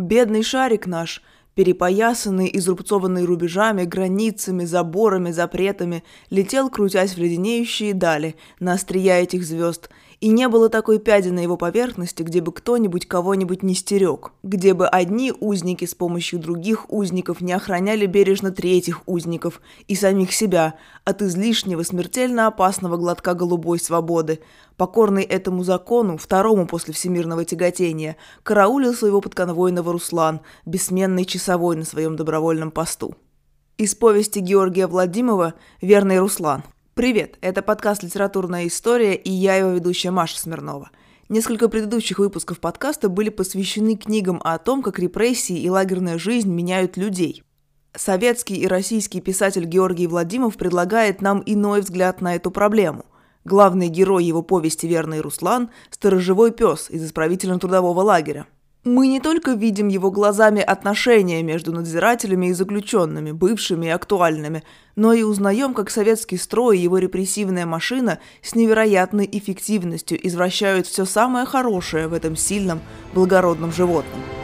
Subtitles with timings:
[0.00, 1.22] Бедный шарик наш,
[1.54, 9.90] перепоясанный, изрубцованный рубежами, границами, заборами, запретами, летел, крутясь в леденеющие дали, на острия этих звезд,
[10.20, 14.74] и не было такой пяди на его поверхности, где бы кто-нибудь кого-нибудь не стерег, где
[14.74, 20.74] бы одни узники с помощью других узников не охраняли бережно третьих узников и самих себя
[21.04, 24.40] от излишнего смертельно опасного глотка голубой свободы,
[24.76, 32.16] покорный этому закону, второму после всемирного тяготения, караулил своего подконвойного Руслан, бессменный часовой на своем
[32.16, 33.14] добровольном посту.
[33.78, 36.62] Из повести Георгия Владимирова «Верный Руслан».
[36.94, 40.90] Привет, это подкаст «Литературная история» и я его ведущая Маша Смирнова.
[41.28, 46.96] Несколько предыдущих выпусков подкаста были посвящены книгам о том, как репрессии и лагерная жизнь меняют
[46.96, 47.44] людей.
[47.94, 53.04] Советский и российский писатель Георгий Владимиров предлагает нам иной взгляд на эту проблему.
[53.44, 58.46] Главный герой его повести «Верный Руслан»– сторожевой пес из исправительно-трудового лагеря.
[58.84, 64.62] Мы не только видим его глазами отношения между надзирателями и заключенными, бывшими и актуальными,
[64.96, 71.04] но и узнаем, как советский строй и его репрессивная машина с невероятной эффективностью извращают все
[71.04, 72.80] самое хорошее в этом сильном,
[73.12, 74.39] благородном животном.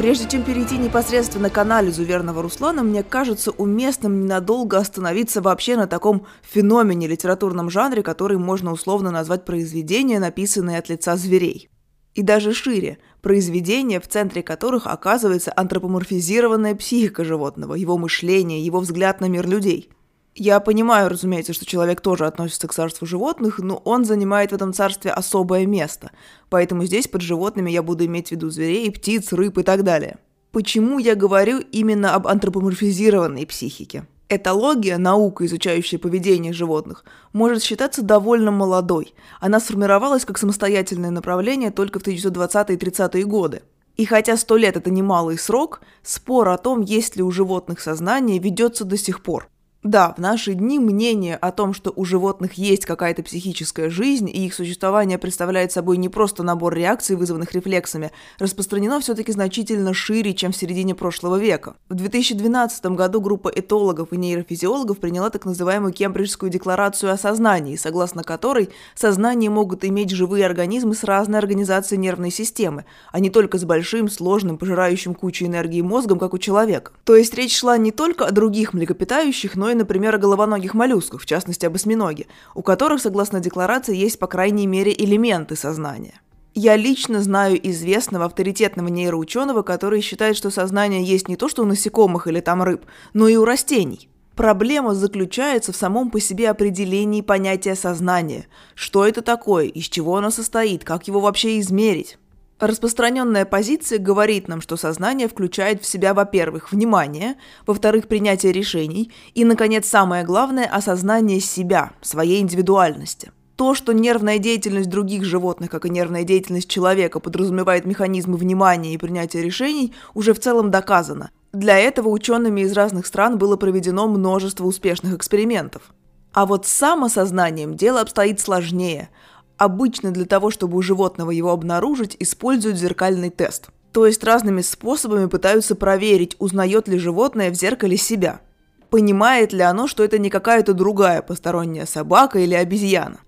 [0.00, 5.86] Прежде чем перейти непосредственно к анализу верного Руслана, мне кажется уместным ненадолго остановиться вообще на
[5.86, 11.68] таком феномене литературном жанре, который можно условно назвать произведения, написанные от лица зверей.
[12.14, 19.20] И даже шире– произведения, в центре которых оказывается антропоморфизированная психика животного, его мышление, его взгляд
[19.20, 19.90] на мир людей–
[20.42, 24.72] я понимаю, разумеется, что человек тоже относится к царству животных, но он занимает в этом
[24.72, 26.12] царстве особое место.
[26.48, 30.16] Поэтому здесь под животными я буду иметь в виду зверей, птиц, рыб и так далее.
[30.50, 34.06] Почему я говорю именно об антропоморфизированной психике?
[34.30, 39.12] Этология, наука, изучающая поведение животных, может считаться довольно молодой.
[39.40, 43.60] Она сформировалась как самостоятельное направление только в 1920-е и 30-е годы.
[43.98, 48.38] И хотя сто лет– это немалый срок, спор о том, есть ли у животных сознание,
[48.38, 49.50] ведется до сих пор.
[49.82, 54.44] Да, в наши дни мнение о том, что у животных есть какая-то психическая жизнь, и
[54.44, 60.52] их существование представляет собой не просто набор реакций, вызванных рефлексами, распространено все-таки значительно шире, чем
[60.52, 61.76] в середине прошлого века.
[61.88, 68.22] В 2012 году группа этологов и нейрофизиологов приняла так называемую Кембриджскую декларацию о сознании, согласно
[68.22, 73.64] которой сознание могут иметь живые организмы с разной организацией нервной системы, а не только с
[73.64, 76.92] большим, сложным, пожирающим кучу энергии мозгом, как у человека.
[77.04, 81.20] То есть речь шла не только о других млекопитающих, но и, например, о головоногих моллюсках,
[81.20, 86.20] в частности об осьминоге, у которых, согласно декларации, есть по крайней мере элементы сознания.
[86.54, 91.66] Я лично знаю известного авторитетного нейроученого, который считает, что сознание есть не то, что у
[91.66, 94.08] насекомых или там рыб, но и у растений.
[94.34, 98.46] Проблема заключается в самом по себе определении понятия сознания.
[98.74, 102.18] Что это такое, из чего оно состоит, как его вообще измерить.
[102.60, 109.46] Распространенная позиция говорит нам, что сознание включает в себя, во-первых, внимание, во-вторых, принятие решений и,
[109.46, 113.32] наконец, самое главное– осознание себя, своей индивидуальности.
[113.56, 118.98] То, что нервная деятельность других животных, как и нервная деятельность человека, подразумевает механизмы внимания и
[118.98, 121.30] принятия решений, уже в целом доказано.
[121.54, 125.94] Для этого учеными из разных стран было проведено множество успешных экспериментов.
[126.32, 129.08] А вот с самосознанием дело обстоит сложнее–
[129.60, 133.66] Обычно для того, чтобы у животного его обнаружить, используют зеркальный тест.
[133.92, 138.40] То есть разными способами пытаются проверить, узнает ли животное в зеркале себя.
[138.88, 143.18] Понимает ли оно, что это не какая-то другая посторонняя собака или обезьяна.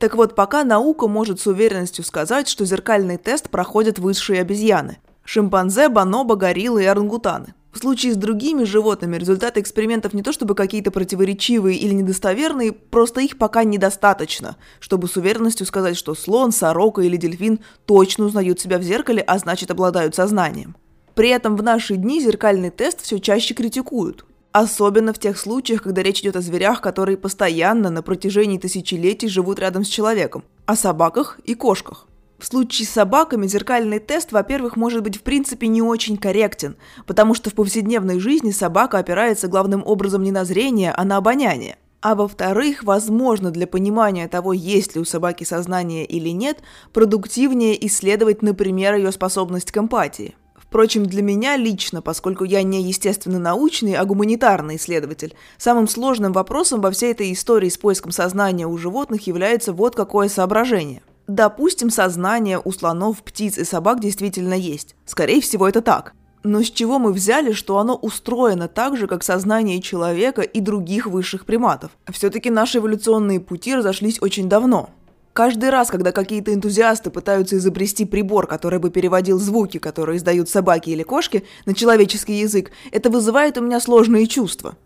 [0.00, 5.88] Так вот, пока наука может с уверенностью сказать, что зеркальный тест проходят высшие обезьяны– шимпанзе,
[5.88, 10.90] бонобо, гориллы и орангутаны– в случае с другими животными результаты экспериментов не то чтобы какие-то
[10.90, 17.18] противоречивые или недостоверные, просто их пока недостаточно, чтобы с уверенностью сказать, что слон, сорока или
[17.18, 20.74] дельфин точно узнают себя в зеркале, а значит обладают сознанием.
[21.14, 24.24] При этом в наши дни зеркальный тест все чаще критикуют.
[24.52, 29.58] Особенно в тех случаях, когда речь идет о зверях, которые постоянно на протяжении тысячелетий живут
[29.58, 32.05] рядом с человеком, о собаках и кошках.
[32.38, 37.32] В случае с собаками зеркальный тест, во-первых, может быть в принципе не очень корректен, потому
[37.32, 41.78] что в повседневной жизни собака опирается главным образом не на зрение, а на обоняние.
[42.02, 46.58] А во-вторых, возможно, для понимания того, есть ли у собаки сознание или нет,
[46.92, 50.36] продуктивнее исследовать, например, ее способность к эмпатии.
[50.56, 56.82] Впрочем, для меня лично, поскольку я не естественно научный, а гуманитарный исследователь, самым сложным вопросом
[56.82, 62.60] во всей этой истории с поиском сознания у животных является вот какое соображение– Допустим, сознание
[62.64, 64.94] у слонов, птиц и собак действительно есть.
[65.04, 66.14] Скорее всего, это так.
[66.44, 71.06] Но с чего мы взяли, что оно устроено так же, как сознание человека и других
[71.06, 71.90] высших приматов?
[72.12, 74.90] Все-таки наши эволюционные пути разошлись очень давно.
[75.32, 80.90] Каждый раз, когда какие-то энтузиасты пытаются изобрести прибор, который бы переводил звуки, которые издают собаки
[80.90, 84.76] или кошки, на человеческий язык, это вызывает у меня сложные чувства.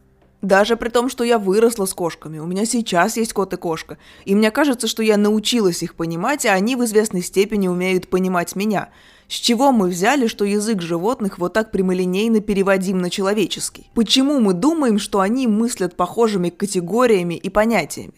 [0.43, 3.99] Даже при том, что я выросла с кошками, у меня сейчас есть кот и кошка,
[4.25, 8.57] и мне кажется, что я научилась их понимать, а они в известной степени умеют понимать
[8.57, 8.89] меня–
[9.31, 13.89] с чего мы взяли, что язык животных вот так прямолинейно переводим на человеческий?
[13.95, 18.15] Почему мы думаем, что они мыслят похожими категориями и понятиями?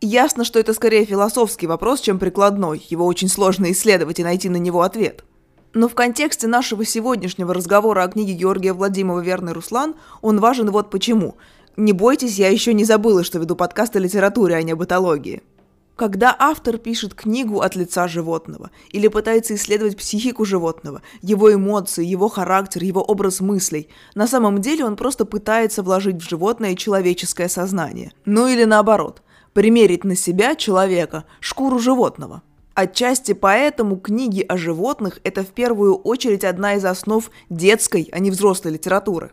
[0.00, 2.84] Ясно, что это скорее философский вопрос, чем прикладной.
[2.88, 5.22] Его очень сложно исследовать и найти на него ответ.
[5.72, 10.90] Но в контексте нашего сегодняшнего разговора о книге Георгия Владимирова «Верный Руслан» он важен вот
[10.90, 11.36] почему.
[11.76, 15.42] Не бойтесь, я еще не забыла, что веду подкаст о литературе, а не об этологии.
[15.94, 22.28] Когда автор пишет книгу от лица животного или пытается исследовать психику животного, его эмоции, его
[22.28, 28.12] характер, его образ мыслей, на самом деле он просто пытается вложить в животное человеческое сознание.
[28.24, 29.22] Ну или наоборот,
[29.52, 32.42] примерить на себя человека, шкуру животного.
[32.72, 38.30] Отчасти поэтому книги о животных– это в первую очередь одна из основ детской, а не
[38.30, 39.32] взрослой литературы.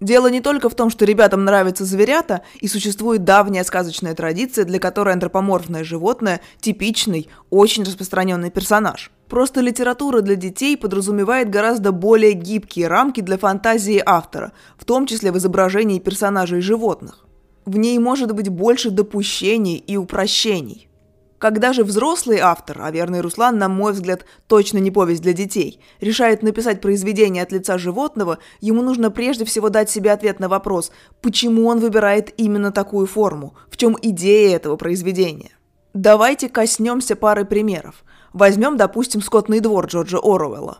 [0.00, 4.78] Дело не только в том, что ребятам нравятся зверята, и существует давняя сказочная традиция, для
[4.78, 9.10] которой антропоморфное животное– типичный, очень распространенный персонаж.
[9.28, 15.32] Просто литература для детей подразумевает гораздо более гибкие рамки для фантазии автора, в том числе
[15.32, 17.24] в изображении персонажей животных.
[17.64, 20.88] В ней может быть больше допущений и упрощений–
[21.38, 25.80] когда же взрослый автор, а верный Руслан, на мой взгляд, точно не повесть для детей,
[26.00, 30.90] решает написать произведение от лица животного, ему нужно прежде всего дать себе ответ на вопрос,
[31.20, 35.50] почему он выбирает именно такую форму, в чем идея этого произведения.
[35.92, 38.04] Давайте коснемся пары примеров.
[38.32, 40.78] Возьмем, допустим, «Скотный двор» Джорджа Оруэлла.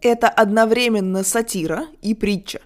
[0.00, 2.60] Это одновременно сатира и притча.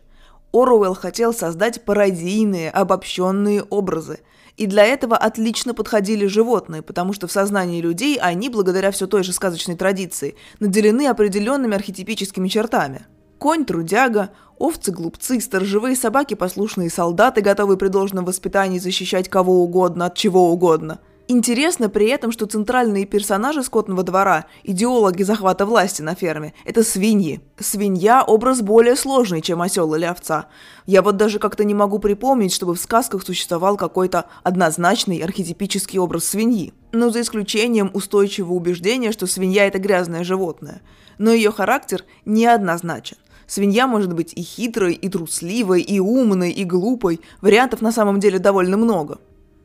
[0.52, 4.20] Оруэлл хотел создать пародийные, обобщенные образы–
[4.58, 9.22] и для этого отлично подходили животные, потому что в сознании людей они, благодаря все той
[9.22, 13.06] же сказочной традиции, наделены определенными архетипическими чертами.
[13.38, 20.06] Конь– трудяга, овцы– глупцы, сторожевые собаки– послушные солдаты, готовые при должном воспитании защищать кого угодно
[20.06, 20.98] от чего угодно–
[21.30, 27.42] Интересно при этом, что центральные персонажи скотного двора, идеологи захвата власти на ферме, это свиньи.
[27.58, 30.46] Свинья– образ более сложный, чем осел или овца.
[30.86, 36.24] Я вот даже как-то не могу припомнить, чтобы в сказках существовал какой-то однозначный архетипический образ
[36.24, 36.72] свиньи.
[36.92, 40.80] Но за исключением устойчивого убеждения, что свинья– это грязное животное.
[41.18, 43.18] Но ее характер неоднозначен.
[43.46, 47.20] Свинья может быть и хитрой, и трусливой, и умной, и глупой.
[47.42, 49.18] Вариантов на самом деле довольно много.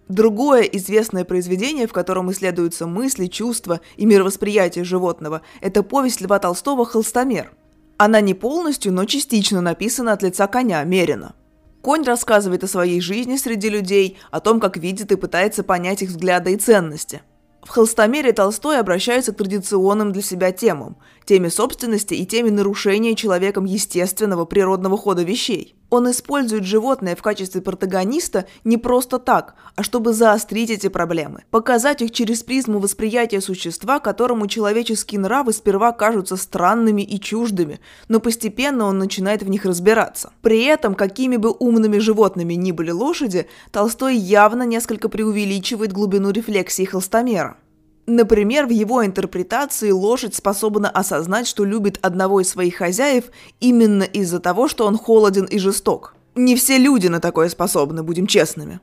[0.09, 6.85] Другое известное произведение, в котором исследуются мысли, чувства и мировосприятие животного, это повесть Льва Толстого
[6.85, 7.53] «Холстомер».
[7.97, 11.35] Она не полностью, но частично написана от лица коня, Мерина.
[11.81, 16.09] Конь рассказывает о своей жизни среди людей, о том, как видит и пытается понять их
[16.09, 17.21] взгляды и ценности–
[17.63, 23.65] в «Холстомере» Толстой обращается к традиционным для себя темам– теме собственности и теме нарушения человеком
[23.65, 25.75] естественного природного хода вещей.
[25.93, 32.01] Он использует животное в качестве протагониста не просто так, а чтобы заострить эти проблемы, показать
[32.01, 38.85] их через призму восприятия существа, которому человеческие нравы сперва кажутся странными и чуждыми, но постепенно
[38.85, 40.33] он начинает в них разбираться.
[40.41, 46.85] При этом, какими бы умными животными ни были лошади, Толстой явно несколько преувеличивает глубину рефлексии
[46.85, 47.57] холстомера.
[48.05, 53.25] Например, в его интерпретации лошадь способна осознать, что любит одного из своих хозяев
[53.61, 56.15] именно из-за того, что он холоден и жесток.
[56.35, 58.81] Не все люди на такое способны, будем честными.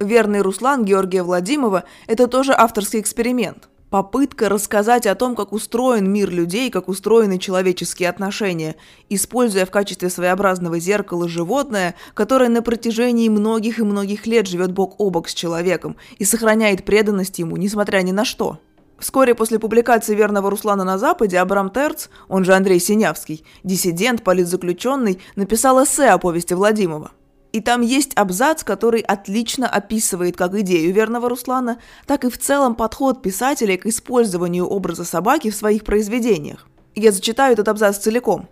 [0.00, 6.28] Верный Руслан Георгия Владимирова– это тоже авторский эксперимент– Попытка рассказать о том, как устроен мир
[6.28, 8.74] людей, как устроены человеческие отношения,
[9.08, 14.96] используя в качестве своеобразного зеркала животное, которое на протяжении многих и многих лет живет бок
[14.98, 18.58] о бок с человеком и сохраняет преданность ему, несмотря ни на что.
[18.98, 25.20] Вскоре после публикации «Верного Руслана» на Западе Абрам Терц, он же Андрей Синявский, диссидент, политзаключенный,
[25.36, 27.12] написал эссе о повести Владимова.
[27.56, 32.74] И там есть абзац, который отлично описывает как идею верного Руслана, так и в целом
[32.74, 36.66] подход писателя к использованию образа собаки в своих произведениях.
[36.94, 38.46] Я зачитаю этот абзац целиком.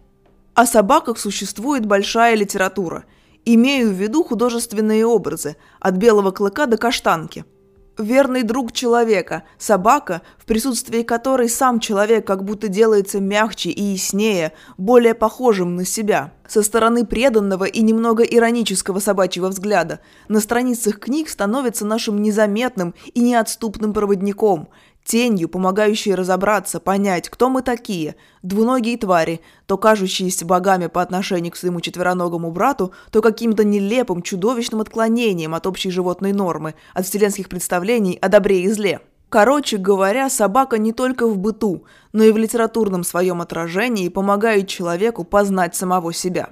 [0.54, 3.04] О собаках существует большая литература.
[3.44, 7.44] Имею в виду художественные образы, от белого клыка до каштанки–
[7.96, 14.52] Верный друг человека, собака, в присутствии которой сам человек как будто делается мягче и яснее,
[14.76, 16.32] более похожим на себя.
[16.48, 23.20] Со стороны преданного и немного иронического собачьего взгляда на страницах книг становится нашим незаметным и
[23.20, 24.68] неотступным проводником,
[25.04, 31.56] тенью, помогающей разобраться, понять, кто мы такие, двуногие твари, то кажущиеся богами по отношению к
[31.56, 38.18] своему четвероногому брату, то каким-то нелепым, чудовищным отклонением от общей животной нормы, от вселенских представлений
[38.20, 39.00] о добре и зле.
[39.28, 45.24] Короче говоря, собака не только в быту, но и в литературном своем отражении помогает человеку
[45.24, 46.50] познать самого себя.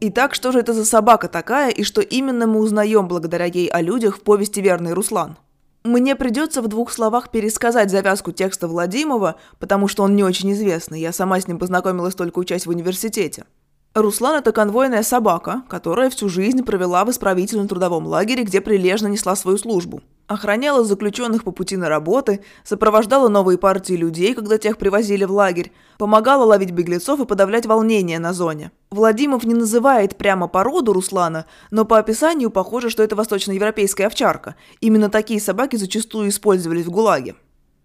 [0.00, 3.80] Итак, что же это за собака такая, и что именно мы узнаем благодаря ей о
[3.80, 5.36] людях в повести «Верный Руслан»?
[5.82, 11.00] Мне придется в двух словах пересказать завязку текста Владимова, потому что он не очень известный,
[11.00, 13.44] я сама с ним познакомилась только учась в университете.
[13.94, 19.58] Руслан– это конвойная собака, которая всю жизнь провела в исправительно-трудовом лагере, где прилежно несла свою
[19.58, 20.00] службу.
[20.28, 25.72] Охраняла заключенных по пути на работы, сопровождала новые партии людей, когда тех привозили в лагерь,
[25.96, 28.70] помогала ловить беглецов и подавлять волнение на зоне.
[28.90, 34.56] Владимиров не называет прямо породу Руслана, но по описанию похоже, что это восточноевропейская овчарка.
[34.82, 37.34] Именно такие собаки зачастую использовались в ГУЛАГе.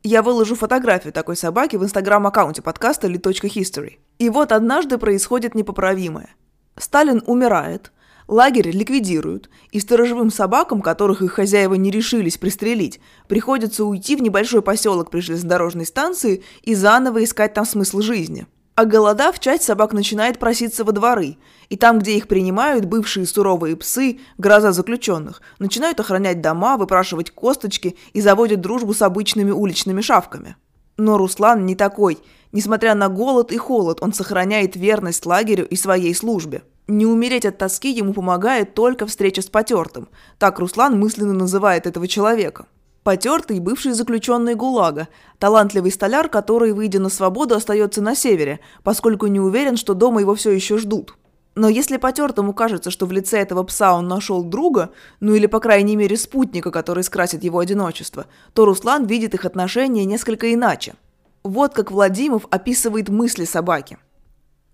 [0.04, 4.00] Я выложу фотографию такой собаки в инстаграм-аккаунте подкаста «Ли.history».
[4.20, 6.36] И вот однажды происходит непоправимое.
[6.76, 7.94] Сталин умирает,
[8.28, 14.62] лагерь ликвидируют, и сторожевым собакам, которых их хозяева не решились пристрелить, приходится уйти в небольшой
[14.62, 20.40] поселок при железнодорожной станции и заново искать там смысл жизни– а голодав, часть собак начинает
[20.40, 21.38] проситься во дворы,
[21.70, 27.96] и там, где их принимают, бывшие суровые псы, гроза заключенных, начинают охранять дома, выпрашивать косточки
[28.14, 30.56] и заводят дружбу с обычными уличными шавками.
[30.98, 32.18] Но Руслан не такой.
[32.52, 36.64] Несмотря на голод и холод, он сохраняет верность лагерю и своей службе.
[36.88, 40.10] Не умереть от тоски ему помогает только встреча с потертым.
[40.38, 42.66] Так Руслан мысленно называет этого человека.
[43.04, 45.08] Потертый бывший заключенный ГУЛАГа,
[45.40, 50.36] талантливый столяр, который, выйдя на свободу, остается на севере, поскольку не уверен, что дома его
[50.36, 51.16] все еще ждут.
[51.56, 55.60] Но если потертому кажется, что в лице этого пса он нашел друга, ну или, по
[55.60, 60.96] крайней мере, спутника, который скрасит его одиночество, то Руслан видит их отношения несколько иначе.
[61.44, 63.98] Вот как Владимиров описывает мысли собаки.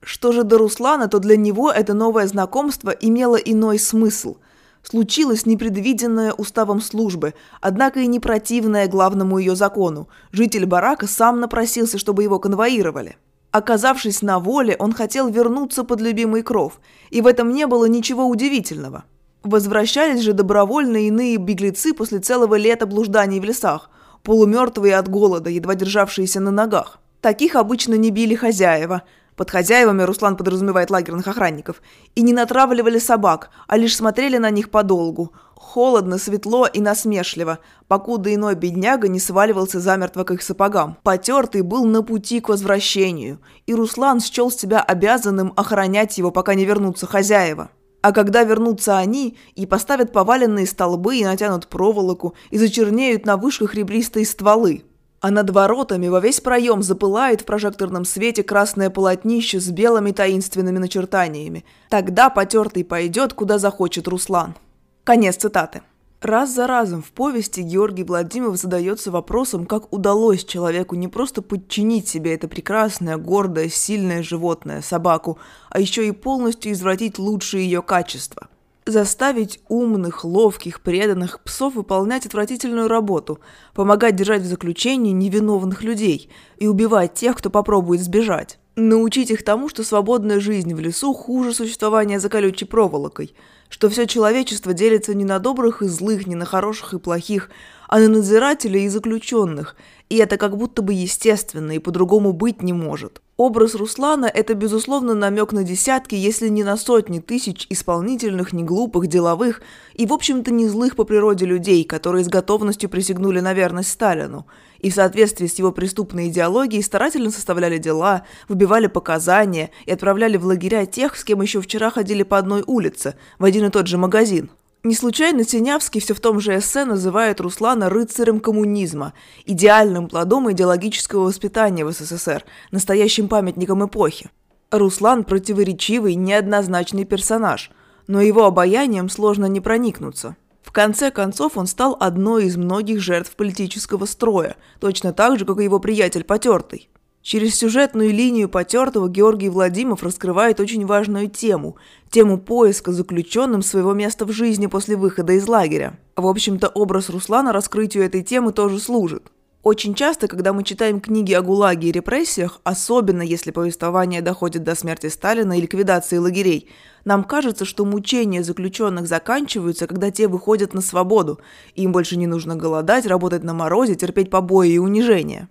[0.02, 4.38] Что же до Руслана, то для него это новое знакомство имело иной смысл–
[4.84, 10.08] Случилось непредвиденное уставом службы, однако и не противное главному ее закону.
[10.32, 13.18] Житель барака сам напросился, чтобы его конвоировали.
[13.52, 16.80] Оказавшись на воле, он хотел вернуться под любимый кров,
[17.10, 19.04] и в этом не было ничего удивительного.
[19.44, 23.90] Возвращались же добровольно иные беглецы после целого лета блужданий в лесах,
[24.24, 27.00] полумертвые от голода, едва державшиеся на ногах.
[27.22, 29.04] Таких обычно не били хозяева–
[29.40, 31.82] под хозяевами Руслан подразумевает лагерных охранников.
[32.14, 35.32] И не натравливали собак, а лишь смотрели на них подолгу.
[35.56, 40.98] Холодно, светло и насмешливо, покуда иной бедняга не сваливался замертво к их сапогам.
[41.04, 46.66] Потертый был на пути к возвращению, и Руслан счел себя обязанным охранять его, пока не
[46.66, 47.70] вернутся хозяева.
[48.02, 53.74] А когда вернутся они и поставят поваленные столбы и натянут проволоку и зачернеют на вышках
[53.74, 54.84] ребристые стволы–
[55.22, 60.78] а над воротами во весь проем запылает в прожекторном свете красное полотнище с белыми таинственными
[60.78, 61.66] начертаниями.
[61.90, 64.56] Тогда потертый пойдет, куда захочет Руслан.
[65.04, 65.82] Конец цитаты.
[66.22, 72.10] Раз за разом в повести Георгий Владимиров задается вопросом, как удалось человеку не просто подчинить
[72.10, 75.38] себе это прекрасное, гордое, сильное животное, собаку,
[75.70, 78.49] а еще и полностью извратить лучшие ее качества–
[78.92, 83.40] заставить умных, ловких, преданных псов выполнять отвратительную работу,
[83.74, 88.60] помогать держать в заключении невиновных людей и убивать тех, кто попробует сбежать.
[88.76, 93.36] Научить их тому, что свободная жизнь в лесу хуже существования за колючей проволокой,
[93.68, 97.50] что все человечество делится не на добрых и злых, не на хороших и плохих,
[97.90, 99.76] а на надзирателей и заключенных,
[100.10, 103.22] и это как будто бы естественно и по-другому быть не может.
[103.36, 109.62] Образ Руслана– это, безусловно, намек на десятки, если не на сотни тысяч исполнительных, неглупых, деловых
[109.96, 114.46] и, в общем-то, не злых по природе людей, которые с готовностью присягнули на верность Сталину
[114.78, 120.46] и в соответствии с его преступной идеологией старательно составляли дела, выбивали показания и отправляли в
[120.46, 123.98] лагеря тех, с кем еще вчера ходили по одной улице, в один и тот же
[123.98, 124.52] магазин.
[124.82, 129.14] Не случайно Синявский все в том же эссе называет Руслана рыцарем коммунизма,
[129.46, 134.30] идеальным плодом идеологического воспитания в СССР, настоящим памятником эпохи.
[134.72, 137.72] Руслан– противоречивый, неоднозначный персонаж,
[138.08, 140.38] но его обаянием сложно не проникнуться.
[140.64, 145.60] В конце концов, он стал одной из многих жертв политического строя, точно так же, как
[145.60, 146.90] и его приятель Потертый.
[147.30, 151.78] Через сюжетную линию потертого Георгий Владимиров раскрывает очень важную тему–
[152.10, 156.00] тему поиска заключенным своего места в жизни после выхода из лагеря.
[156.16, 159.32] В общем-то, образ Руслана раскрытию этой темы тоже служит.
[159.62, 164.74] Очень часто, когда мы читаем книги о ГУЛАГе и репрессиях, особенно если повествование доходит до
[164.74, 166.68] смерти Сталина и ликвидации лагерей,
[167.06, 171.40] нам кажется, что мучения заключенных заканчиваются, когда те выходят на свободу,
[171.76, 175.48] им больше не нужно голодать, работать на морозе, терпеть побои и унижения.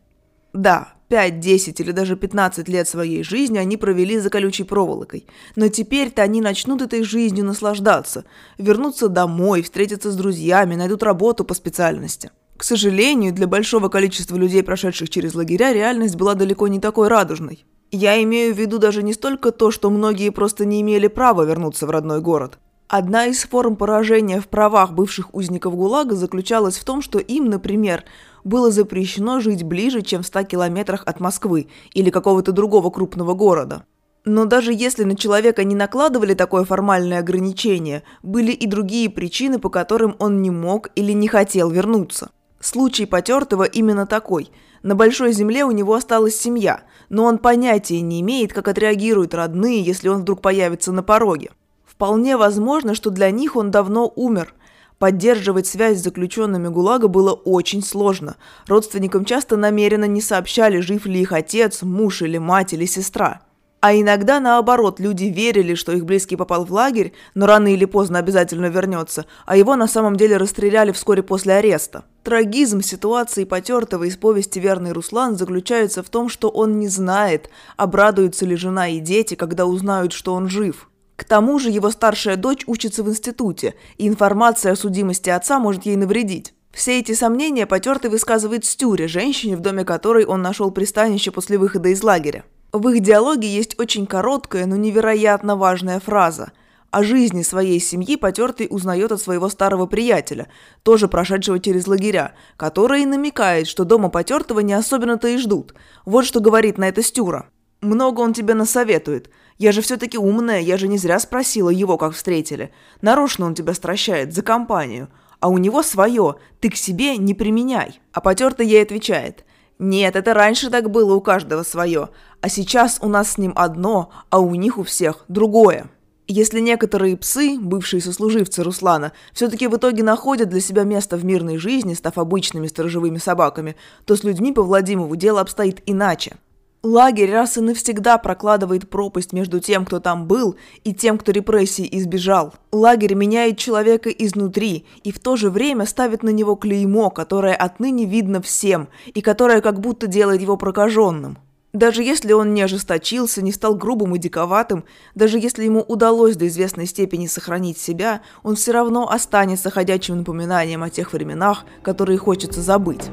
[0.52, 5.27] Да, 5, 10 или даже 15 лет своей жизни они провели за колючей проволокой.
[5.57, 8.25] Но теперь-то они начнут этой жизнью наслаждаться,
[8.59, 12.31] вернутся домой, встретятся с друзьями, найдут работу по специальности.
[12.57, 17.65] К сожалению, для большого количества людей, прошедших через лагеря, реальность была далеко не такой радужной.
[17.91, 21.87] Я имею в виду даже не столько то, что многие просто не имели права вернуться
[21.87, 22.59] в родной город.
[22.90, 28.04] Одна из форм поражения в правах бывших узников ГУЛАГа заключалась в том, что им, например,
[28.45, 33.85] было запрещено жить ближе, чем в 100 километрах от Москвы или какого-то другого крупного города.
[34.25, 39.68] Но даже если на человека не накладывали такое формальное ограничение, были и другие причины, по
[39.68, 42.30] которым он не мог или не хотел вернуться.
[42.59, 44.50] Случай потертого именно такой.
[44.83, 46.80] На большой земле у него осталась семья,
[47.11, 51.50] но он понятия не имеет, как отреагируют родные, если он вдруг появится на пороге.
[51.99, 54.55] Вполне возможно, что для них он давно умер.
[55.00, 58.37] Поддерживать связь с заключенными ГУЛАГа было очень сложно.
[58.69, 63.40] Родственникам часто намеренно не сообщали, жив ли их отец, муж или мать или сестра.
[63.81, 68.21] А иногда наоборот, люди верили, что их близкий попал в лагерь, но рано или поздно
[68.21, 72.05] обязательно вернется, а его на самом деле расстреляли вскоре после ареста.
[72.23, 78.47] Трагизм ситуации потертого из повести «Верный Руслан» заключается в том, что он не знает, обрадуются
[78.47, 80.88] ли жена и дети, когда узнают, что он жив.
[81.19, 85.85] К тому же его старшая дочь учится в институте, и информация о судимости отца может
[85.85, 86.55] ей навредить.
[86.71, 91.89] Все эти сомнения потертый высказывает Стюре, женщине, в доме которой он нашел пристанище после выхода
[91.89, 92.45] из лагеря.
[92.73, 96.53] В их диалоге есть очень короткая, но невероятно важная фраза.
[96.93, 100.47] О жизни своей семьи потертый узнает от своего старого приятеля,
[100.85, 105.75] тоже прошедшего через лагеря, который намекает, что дома потертого не особенно-то и ждут.
[106.05, 107.49] Вот что говорит на это Стюра.
[107.81, 109.31] «Много он тебе насоветует.
[109.59, 112.71] Я же все-таки умная, я же не зря спросила его, как встретили.
[113.03, 115.09] Нарочно он тебя стращает, за компанию.
[115.41, 118.00] А у него свое, ты к себе не применяй».
[118.12, 119.45] А потертый ей отвечает–
[119.79, 122.09] нет, это раньше так было у каждого свое,
[122.41, 125.88] а сейчас у нас с ним одно, а у них у всех другое.
[126.27, 131.59] Если некоторые псы, бывшие сослуживцы Руслана, все-таки в итоге находят для себя место в мирной
[131.59, 136.37] жизни, став обычными сторожевыми собаками, то с людьми по Владимиру дело обстоит иначе.
[136.84, 141.88] Лагерь раз и навсегда прокладывает пропасть между тем, кто там был, и тем, кто репрессий
[141.91, 142.54] избежал.
[142.71, 148.04] Лагерь меняет человека изнутри и в то же время ставит на него клеймо, которое отныне
[148.04, 151.38] видно всем и которое как будто делает его прокаженным.
[151.73, 154.84] Даже если он не ожесточился, не стал грубым и диковатым,
[155.17, 160.84] даже если ему удалось до известной степени сохранить себя, он все равно останется ходячим напоминанием
[160.84, 163.10] о тех временах, которые хочется забыть.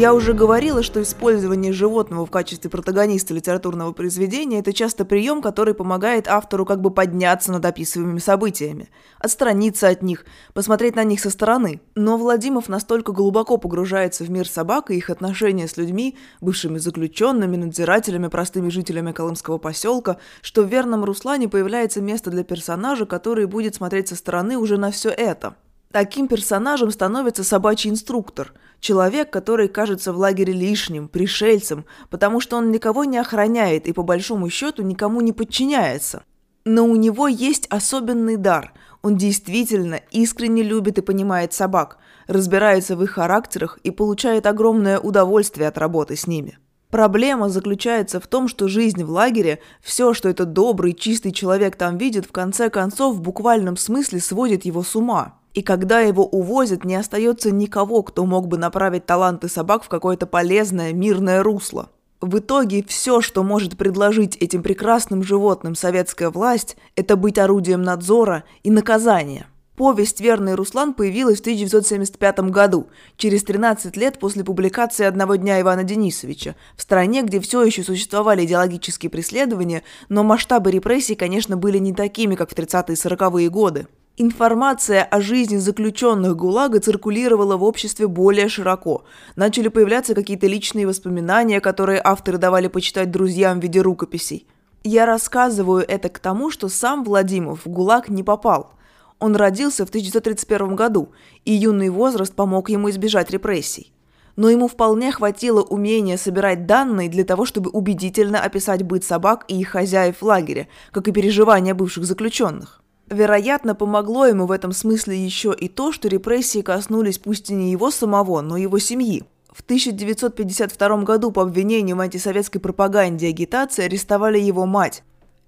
[0.00, 5.74] Я уже говорила, что использование животного в качестве протагониста литературного произведения– это часто прием, который
[5.74, 11.28] помогает автору как бы подняться над описываемыми событиями, отстраниться от них, посмотреть на них со
[11.28, 11.82] стороны.
[11.96, 17.58] Но Владимиров настолько глубоко погружается в мир собак и их отношения с людьми, бывшими заключенными,
[17.58, 23.74] надзирателями, простыми жителями Колымского поселка, что в «Верном Руслане» появляется место для персонажа, который будет
[23.74, 25.56] смотреть со стороны уже на все это–
[25.92, 32.70] Таким персонажем становится собачий инструктор, человек, который кажется в лагере лишним, пришельцем, потому что он
[32.70, 36.22] никого не охраняет и по большому счету никому не подчиняется.
[36.64, 38.72] Но у него есть особенный дар.
[39.02, 41.98] Он действительно искренне любит и понимает собак,
[42.28, 46.58] разбирается в их характерах и получает огромное удовольствие от работы с ними.
[46.90, 51.98] Проблема заключается в том, что жизнь в лагере, все, что этот добрый, чистый человек там
[51.98, 55.39] видит, в конце концов в буквальном смысле сводит его с ума.
[55.54, 60.26] И когда его увозят, не остается никого, кто мог бы направить таланты собак в какое-то
[60.26, 61.90] полезное, мирное русло.
[62.20, 68.44] В итоге все, что может предложить этим прекрасным животным советская власть, это быть орудием надзора
[68.62, 69.46] и наказания.
[69.80, 75.84] Повесть «Верный Руслан» появилась в 1975 году, через 13 лет после публикации «Одного дня Ивана
[75.84, 81.94] Денисовича», в стране, где все еще существовали идеологические преследования, но масштабы репрессий, конечно, были не
[81.94, 83.86] такими, как в 30-е и 40-е годы.
[84.16, 89.04] Информация о жизни заключенных ГУЛАГа циркулировала в обществе более широко.
[89.34, 94.46] Начали появляться какие-то личные воспоминания, которые авторы давали почитать друзьям в виде рукописей.
[94.84, 98.72] Я рассказываю это к тому, что сам Владимир в ГУЛАГ не попал.
[99.18, 101.12] Он родился в 1931 году,
[101.44, 103.92] и юный возраст помог ему избежать репрессий.
[104.36, 109.60] но ему вполне хватило умения собирать данные для того, чтобы убедительно описать быт собак и
[109.60, 112.79] их хозяев в лагере, как и переживания бывших заключенных.
[113.10, 117.72] Вероятно, помогло ему в этом смысле еще и то, что репрессии коснулись пусть и не
[117.72, 119.24] его самого, но его семьи.
[119.50, 125.02] В 1952 году по обвинению в антисоветской пропаганде и агитации арестовали его мать.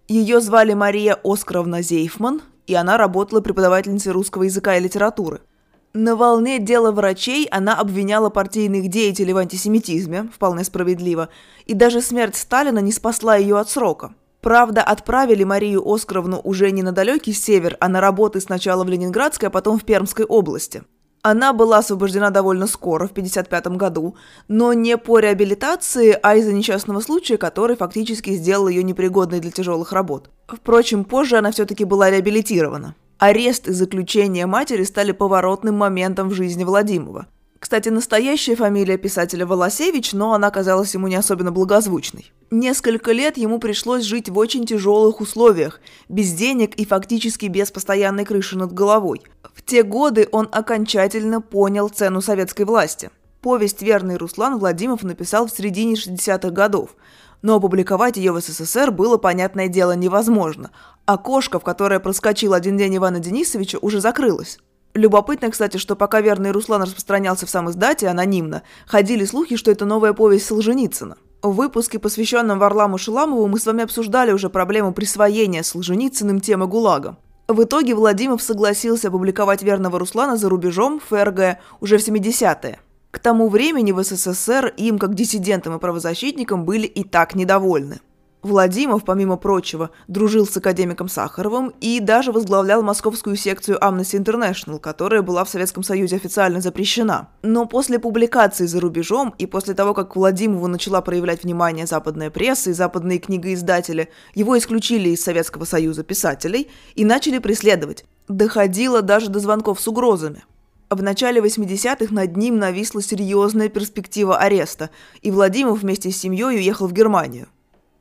[0.09, 5.41] Ее звали Мария Оскаровна Зейфман, и она работала преподавательницей русского языка и литературы–
[5.95, 11.29] на волне дела врачей она обвиняла партийных деятелей в антисемитизме, вполне справедливо,
[11.67, 14.15] и даже смерть Сталина не спасла ее от срока.
[14.43, 19.49] Правда, отправили Марию Оскаровну уже не на далекий север, а на работы сначала в Ленинградской,
[19.49, 20.83] а потом в Пермской области.
[21.23, 24.17] Она была освобождена довольно скоро, в 1955 году,
[24.49, 29.93] но не по реабилитации, а из-за несчастного случая, который фактически сделал ее непригодной для тяжелых
[29.93, 30.31] работ.
[30.49, 32.97] Впрочем, позже она все-таки была реабилитирована.
[33.19, 37.29] Арест и заключение матери стали поворотным моментом в жизни Владимира.
[37.63, 42.33] Кстати, настоящая фамилия писателя Волосевич, но она казалась ему не особенно благозвучной.
[42.51, 48.25] Несколько лет ему пришлось жить в очень тяжелых условиях, без денег и фактически без постоянной
[48.25, 49.23] крыши над головой.
[49.55, 53.11] В те годы он окончательно понял цену советской власти.
[53.41, 56.97] Повесть «Верный Руслан» Владимиров написал в середине 60-х годов,
[57.43, 60.73] но опубликовать ее в СССР было, понятное дело, невозможно.
[61.07, 64.59] Окошко, в которое проскочил один день Ивана Денисовича, уже закрылось.
[64.95, 69.87] Любопытно, кстати, что пока верный Руслан распространялся в сам издате анонимно, ходили слухи, что это
[69.87, 71.17] новая повесть Солженицына.
[71.41, 77.17] В выпуске, посвященном Варламу Шиламову, мы с вами обсуждали уже проблему присвоения Солженицыным темы ГУЛАГа.
[77.49, 82.79] В итоге Владимир согласился опубликовать верного Руслана за рубежом ФРГ уже в 70-е.
[83.11, 88.01] К тому времени в СССР им, как диссидентам и правозащитникам, были и так недовольны.
[88.43, 95.23] Владимиров, помимо прочего, дружил с академиком Сахаровым и даже возглавлял московскую секцию Amnesty International, которая
[95.23, 97.29] была в Советском Союзе официально запрещена.
[97.43, 102.71] Но после публикации за рубежом и после того, как Владимирову начала проявлять внимание западная пресса
[102.71, 108.05] и западные книгоиздатели, его исключили из Советского Союза писателей и начали преследовать.
[108.27, 110.43] Доходило даже до звонков с угрозами.
[110.91, 114.91] В начале 80-х над ним нависла серьезная перспектива ареста,
[115.23, 117.47] и Владимир вместе с семьей уехал в Германию.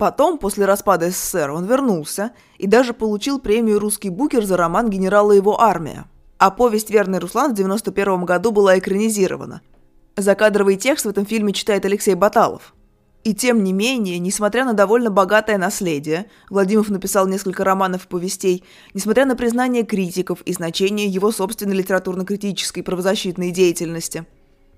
[0.01, 5.31] Потом, после распада СССР, он вернулся и даже получил премию «Русский букер» за роман «Генерала
[5.31, 6.05] его армия».
[6.39, 9.61] А повесть «Верный Руслан» в 91 году была экранизирована.
[10.17, 12.73] Закадровый текст в этом фильме читает Алексей Баталов–
[13.23, 18.63] и тем не менее, несмотря на довольно богатое наследие, Владимиров написал несколько романов и повестей,
[18.95, 24.25] несмотря на признание критиков и значение его собственной литературно-критической правозащитной деятельности.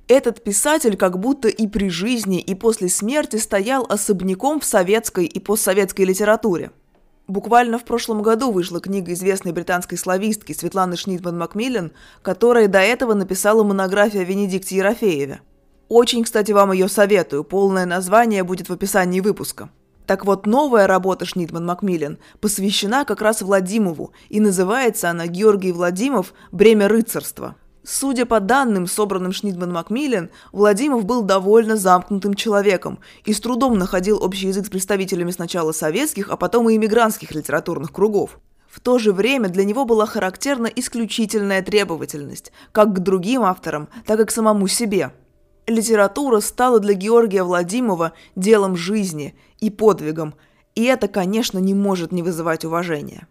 [0.08, 5.40] Этот писатель как будто и при жизни, и после смерти стоял особняком в советской и
[5.40, 6.72] постсоветской литературе.
[7.28, 13.64] Буквально в прошлом году вышла книга известной британской славистки Светланы Шнитман-Макмиллен, которая до этого написала
[13.64, 15.42] монографию о Венедикте Ерофееве–
[15.96, 17.44] очень, кстати, вам ее советую.
[17.44, 19.70] Полное название будет в описании выпуска.
[20.08, 26.34] Так вот, новая работа Шнитман Макмиллен посвящена как раз Владимову, и называется она «Георгий Владимов.
[26.52, 27.58] Бремя рыцарства».
[27.86, 34.24] Судя по данным, собранным Шнитман Макмиллен, Владимов был довольно замкнутым человеком и с трудом находил
[34.24, 38.40] общий язык с представителями сначала советских, а потом и иммигрантских литературных кругов.
[38.70, 44.20] В то же время для него была характерна исключительная требовательность, как к другим авторам, так
[44.20, 45.12] и к самому себе–
[45.68, 50.36] Литература стала для Георгия Владимирова делом жизни и подвигом,
[50.76, 53.28] и это, конечно, не может не вызывать уважения.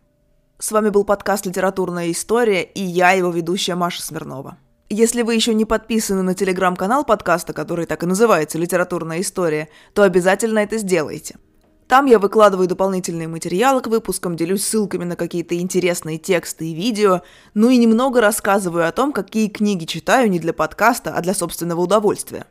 [0.63, 4.59] С вами был подкаст «Литературная история» и я, его ведущая Маша Смирнова.
[4.89, 10.05] Если вы еще не подписаны на телеграм-канал подкаста, который так и называется «Литературная история», то
[10.05, 11.35] обязательно это сделайте–
[11.89, 17.21] там я выкладываю дополнительные материалы к выпускам, делюсь ссылками на какие-то интересные тексты и видео,
[17.53, 21.83] ну и немного рассказываю о том, какие книги читаю не для подкаста, а для собственного
[21.83, 22.47] удовольствия.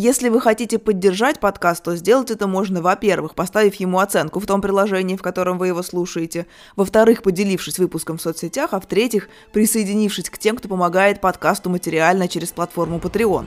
[0.00, 4.60] Если вы хотите поддержать подкаст, то сделать это можно, во-первых, поставив ему оценку в том
[4.60, 10.38] приложении, в котором вы его слушаете, во-вторых, поделившись выпуском в соцсетях, а в-третьих, присоединившись к
[10.38, 13.46] тем, кто помогает подкасту материально через платформу Patreon.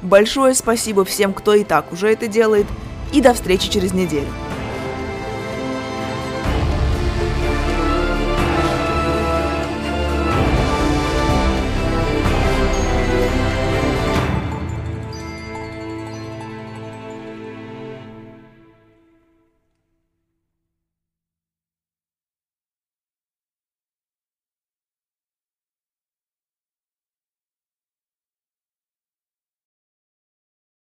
[0.00, 2.64] Большое спасибо всем, кто и так уже это делает,
[3.12, 4.28] и до встречи через неделю.